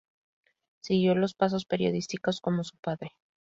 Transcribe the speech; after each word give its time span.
Siguió 0.83 1.13
los 1.13 1.35
pasos 1.35 1.65
periodísticos 1.67 2.41
como 2.41 2.63
su 2.63 2.75
padre. 2.79 3.11